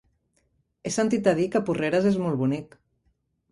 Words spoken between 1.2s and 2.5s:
a dir que Porreres és molt